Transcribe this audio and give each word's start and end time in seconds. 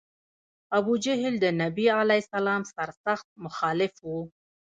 ابوجهل 0.77 1.33
د 1.39 1.45
نبي 1.61 1.85
علیه 1.99 2.21
السلام 2.25 2.61
سر 2.73 2.89
سخت 3.05 3.27
مخالف 3.45 3.93
و. 4.07 4.09